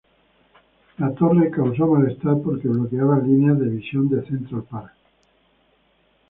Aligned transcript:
La 0.97 1.11
torre 1.13 1.51
causó 1.51 1.85
malestar, 1.85 2.37
porque 2.43 2.67
bloqueaba 2.67 3.19
líneas 3.19 3.59
de 3.59 3.69
visión 3.69 4.09
de 4.09 4.25
Central 4.25 4.63
Park. 4.63 4.93